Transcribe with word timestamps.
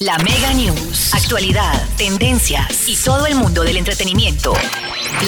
La 0.00 0.18
Mega 0.18 0.52
News. 0.52 1.14
Actualidad, 1.14 1.80
tendencias 1.96 2.88
y 2.88 2.96
todo 2.96 3.26
el 3.26 3.36
mundo 3.36 3.62
del 3.62 3.76
entretenimiento. 3.76 4.52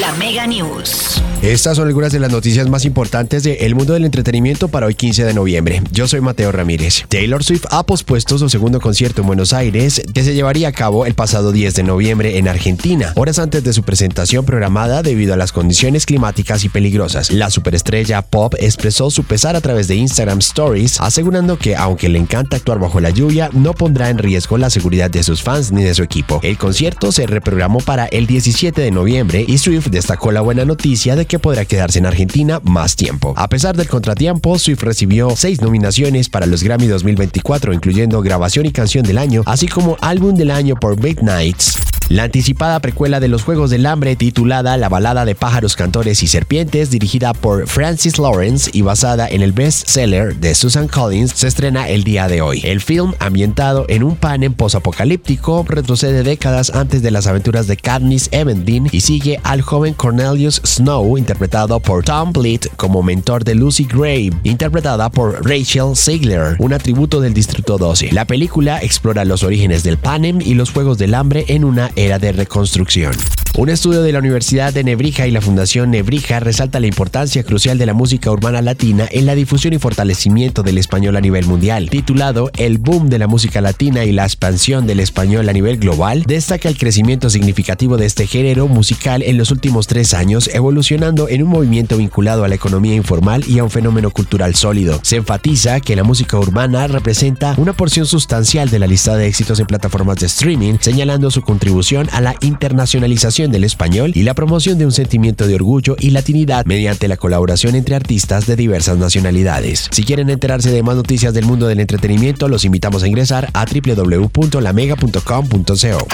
La 0.00 0.12
Mega 0.14 0.44
News. 0.48 1.22
Estas 1.40 1.76
son 1.76 1.86
algunas 1.86 2.10
de 2.10 2.18
las 2.18 2.32
noticias 2.32 2.68
más 2.68 2.84
importantes 2.84 3.44
del 3.44 3.74
mundo 3.76 3.92
del 3.92 4.04
entretenimiento 4.04 4.66
para 4.66 4.86
hoy 4.86 4.96
15 4.96 5.24
de 5.24 5.34
noviembre. 5.34 5.82
Yo 5.92 6.08
soy 6.08 6.20
Mateo 6.20 6.50
Ramírez. 6.50 7.04
Taylor 7.08 7.44
Swift 7.44 7.66
ha 7.70 7.84
pospuesto 7.84 8.38
su 8.38 8.48
segundo 8.48 8.80
concierto 8.80 9.20
en 9.20 9.28
Buenos 9.28 9.52
Aires 9.52 10.02
que 10.12 10.24
se 10.24 10.34
llevaría 10.34 10.68
a 10.68 10.72
cabo 10.72 11.06
el 11.06 11.14
pasado 11.14 11.52
10 11.52 11.74
de 11.74 11.82
noviembre 11.84 12.38
en 12.38 12.48
Argentina, 12.48 13.12
horas 13.14 13.38
antes 13.38 13.62
de 13.62 13.72
su 13.72 13.84
presentación 13.84 14.44
programada 14.44 15.02
debido 15.02 15.34
a 15.34 15.36
las 15.36 15.52
condiciones 15.52 16.06
climáticas 16.06 16.64
y 16.64 16.68
peligrosas. 16.68 17.30
La 17.30 17.50
superestrella 17.50 18.22
pop 18.22 18.54
expresó 18.58 19.12
su 19.12 19.22
pesar 19.22 19.54
a 19.54 19.60
través 19.60 19.86
de 19.86 19.94
Instagram 19.94 20.38
Stories, 20.38 21.00
asegurando 21.00 21.56
que 21.58 21.76
aunque 21.76 22.08
le 22.08 22.18
encanta 22.18 22.56
actuar 22.56 22.80
bajo 22.80 22.98
la 22.98 23.10
lluvia, 23.10 23.50
no 23.52 23.72
pondrá 23.72 24.10
en 24.10 24.18
riesgo 24.18 24.55
la 24.58 24.70
seguridad 24.70 25.10
de 25.10 25.22
sus 25.22 25.42
fans 25.42 25.72
ni 25.72 25.82
de 25.82 25.94
su 25.94 26.02
equipo. 26.02 26.40
El 26.42 26.58
concierto 26.58 27.12
se 27.12 27.26
reprogramó 27.26 27.78
para 27.80 28.06
el 28.06 28.26
17 28.26 28.80
de 28.80 28.90
noviembre 28.90 29.44
y 29.46 29.58
Swift 29.58 29.88
destacó 29.88 30.32
la 30.32 30.40
buena 30.40 30.64
noticia 30.64 31.16
de 31.16 31.26
que 31.26 31.38
podrá 31.38 31.64
quedarse 31.64 31.98
en 31.98 32.06
Argentina 32.06 32.60
más 32.62 32.96
tiempo. 32.96 33.34
A 33.36 33.48
pesar 33.48 33.76
del 33.76 33.88
contratiempo, 33.88 34.58
Swift 34.58 34.82
recibió 34.82 35.30
seis 35.36 35.60
nominaciones 35.60 36.28
para 36.28 36.46
los 36.46 36.62
Grammy 36.62 36.86
2024, 36.86 37.72
incluyendo 37.72 38.20
grabación 38.22 38.66
y 38.66 38.72
canción 38.72 39.04
del 39.04 39.18
año, 39.18 39.42
así 39.46 39.66
como 39.68 39.96
álbum 40.00 40.34
del 40.36 40.50
año 40.50 40.76
por 40.76 41.00
Midnights. 41.00 41.95
La 42.08 42.22
anticipada 42.22 42.78
precuela 42.78 43.18
de 43.18 43.26
los 43.26 43.42
Juegos 43.42 43.70
del 43.70 43.84
Hambre 43.84 44.14
titulada 44.14 44.76
La 44.76 44.88
balada 44.88 45.24
de 45.24 45.34
pájaros, 45.34 45.74
cantores 45.74 46.22
y 46.22 46.28
serpientes, 46.28 46.88
dirigida 46.88 47.34
por 47.34 47.66
Francis 47.66 48.20
Lawrence 48.20 48.70
y 48.72 48.82
basada 48.82 49.26
en 49.26 49.42
el 49.42 49.50
bestseller 49.50 50.36
de 50.36 50.54
Susan 50.54 50.86
Collins, 50.86 51.32
se 51.32 51.48
estrena 51.48 51.88
el 51.88 52.04
día 52.04 52.28
de 52.28 52.42
hoy. 52.42 52.60
El 52.62 52.80
film, 52.80 53.14
ambientado 53.18 53.86
en 53.88 54.04
un 54.04 54.14
panem 54.14 54.54
posapocalíptico, 54.54 55.66
retrocede 55.68 56.22
décadas 56.22 56.70
antes 56.70 57.02
de 57.02 57.10
las 57.10 57.26
aventuras 57.26 57.66
de 57.66 57.76
Katniss 57.76 58.28
Everdeen 58.30 58.88
y 58.92 59.00
sigue 59.00 59.40
al 59.42 59.62
joven 59.62 59.92
Cornelius 59.92 60.62
Snow, 60.64 61.18
interpretado 61.18 61.80
por 61.80 62.04
Tom 62.04 62.32
Blyth 62.32 62.68
como 62.76 63.02
mentor 63.02 63.42
de 63.42 63.56
Lucy 63.56 63.84
Gray, 63.84 64.30
interpretada 64.44 65.10
por 65.10 65.44
Rachel 65.44 65.96
Ziegler, 65.96 66.54
un 66.60 66.72
atributo 66.72 67.20
del 67.20 67.34
Distrito 67.34 67.78
12. 67.78 68.12
La 68.12 68.26
película 68.26 68.78
explora 68.78 69.24
los 69.24 69.42
orígenes 69.42 69.82
del 69.82 69.98
panem 69.98 70.40
y 70.40 70.54
los 70.54 70.70
Juegos 70.70 70.98
del 70.98 71.12
Hambre 71.12 71.46
en 71.48 71.64
una 71.64 71.90
era 71.96 72.18
de 72.18 72.30
reconstrucción. 72.32 73.14
Un 73.54 73.70
estudio 73.70 74.02
de 74.02 74.12
la 74.12 74.18
Universidad 74.18 74.74
de 74.74 74.84
Nebrija 74.84 75.26
y 75.26 75.30
la 75.30 75.40
Fundación 75.40 75.90
Nebrija 75.90 76.40
resalta 76.40 76.78
la 76.78 76.88
importancia 76.88 77.42
crucial 77.42 77.78
de 77.78 77.86
la 77.86 77.94
música 77.94 78.30
urbana 78.30 78.60
latina 78.60 79.08
en 79.10 79.24
la 79.24 79.34
difusión 79.34 79.72
y 79.72 79.78
fortalecimiento 79.78 80.62
del 80.62 80.76
español 80.76 81.16
a 81.16 81.22
nivel 81.22 81.46
mundial. 81.46 81.88
Titulado 81.88 82.50
El 82.58 82.76
boom 82.76 83.08
de 83.08 83.18
la 83.18 83.28
música 83.28 83.62
latina 83.62 84.04
y 84.04 84.12
la 84.12 84.24
expansión 84.24 84.86
del 84.86 85.00
español 85.00 85.48
a 85.48 85.54
nivel 85.54 85.78
global, 85.78 86.24
destaca 86.26 86.68
el 86.68 86.76
crecimiento 86.76 87.30
significativo 87.30 87.96
de 87.96 88.04
este 88.04 88.26
género 88.26 88.68
musical 88.68 89.22
en 89.22 89.38
los 89.38 89.50
últimos 89.50 89.86
tres 89.86 90.12
años, 90.12 90.50
evolucionando 90.52 91.28
en 91.30 91.42
un 91.42 91.48
movimiento 91.48 91.96
vinculado 91.96 92.44
a 92.44 92.48
la 92.48 92.56
economía 92.56 92.94
informal 92.94 93.42
y 93.48 93.58
a 93.58 93.64
un 93.64 93.70
fenómeno 93.70 94.10
cultural 94.10 94.54
sólido. 94.54 95.00
Se 95.02 95.16
enfatiza 95.16 95.80
que 95.80 95.96
la 95.96 96.04
música 96.04 96.38
urbana 96.38 96.88
representa 96.88 97.54
una 97.56 97.72
porción 97.72 98.04
sustancial 98.04 98.68
de 98.68 98.80
la 98.80 98.86
lista 98.86 99.16
de 99.16 99.26
éxitos 99.26 99.60
en 99.60 99.66
plataformas 99.66 100.18
de 100.18 100.26
streaming, 100.26 100.74
señalando 100.80 101.30
su 101.30 101.40
contribución 101.40 102.08
a 102.12 102.20
la 102.20 102.34
internacionalización 102.42 103.35
del 103.36 103.64
español 103.64 104.12
y 104.14 104.22
la 104.22 104.32
promoción 104.32 104.78
de 104.78 104.86
un 104.86 104.92
sentimiento 104.92 105.46
de 105.46 105.54
orgullo 105.54 105.94
y 106.00 106.08
latinidad 106.10 106.64
mediante 106.64 107.06
la 107.06 107.18
colaboración 107.18 107.74
entre 107.74 107.94
artistas 107.94 108.46
de 108.46 108.56
diversas 108.56 108.96
nacionalidades. 108.96 109.90
Si 109.92 110.04
quieren 110.04 110.30
enterarse 110.30 110.70
de 110.70 110.82
más 110.82 110.96
noticias 110.96 111.34
del 111.34 111.44
mundo 111.44 111.66
del 111.66 111.80
entretenimiento, 111.80 112.48
los 112.48 112.64
invitamos 112.64 113.02
a 113.02 113.08
ingresar 113.08 113.50
a 113.52 113.66
www.lamega.com.co. 113.66 116.06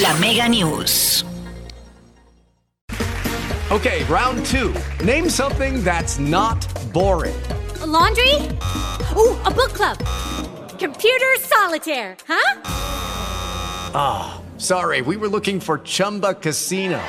La 0.00 0.14
Mega 0.20 0.48
News. 0.48 1.26
Okay, 3.70 4.04
round 4.04 4.46
two. 4.46 4.72
Name 5.04 5.28
something 5.28 5.82
that's 5.82 6.20
not 6.20 6.64
boring. 6.92 7.34
A 7.82 7.86
laundry? 7.86 8.34
Ooh, 9.16 9.36
a 9.44 9.50
book 9.50 9.72
club. 9.72 9.98
Computer 10.78 11.36
solitaire, 11.40 12.16
huh? 12.28 12.60
Sorry, 14.56 15.00
we 15.02 15.16
were 15.16 15.28
looking 15.28 15.58
for 15.58 15.78
Chumba 15.78 16.34
Casino. 16.34 17.02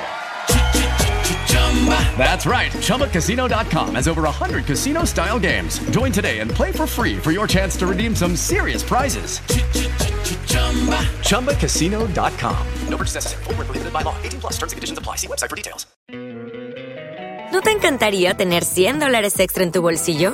That's 2.17 2.45
right. 2.47 2.71
ChumbaCasino.com 2.71 3.95
has 3.95 4.07
over 4.07 4.23
100 4.23 4.65
casino 4.65 5.03
style 5.03 5.37
games. 5.39 5.77
Join 5.91 6.11
today 6.11 6.39
and 6.39 6.49
play 6.49 6.71
for 6.71 6.87
free 6.87 7.17
for 7.17 7.31
your 7.31 7.45
chance 7.47 7.77
to 7.77 7.85
redeem 7.85 8.15
some 8.15 8.35
serious 8.35 8.81
prizes. 8.81 9.39
ChumbaCasino.com. 11.21 12.67
No 12.89 12.97
purchase 12.97 13.15
necessary. 13.15 13.43
Void 13.43 13.57
were 13.57 13.65
prohibited 13.65 13.93
by 13.93 14.01
law. 14.01 14.15
18 14.23 14.39
plus 14.39 14.53
terms 14.53 14.71
and 14.71 14.77
conditions 14.77 14.97
apply. 14.97 15.17
See 15.17 15.27
website 15.27 15.49
for 15.49 15.55
details. 15.55 15.85
¿No 17.51 17.61
te 17.61 17.71
encantaría 17.71 18.33
tener 18.33 18.65
100 18.65 18.99
dólares 18.99 19.39
extra 19.39 19.63
en 19.63 19.71
tu 19.71 19.81
bolsillo? 19.81 20.33